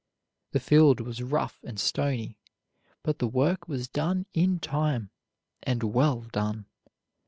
The 0.53 0.59
field 0.59 0.99
was 0.99 1.21
rough 1.21 1.59
and 1.63 1.79
stony, 1.79 2.39
but 3.03 3.19
the 3.19 3.27
work 3.27 3.67
was 3.67 3.87
done 3.87 4.25
in 4.33 4.59
time, 4.59 5.11
and 5.61 5.83
well 5.83 6.21
done. 6.21 6.65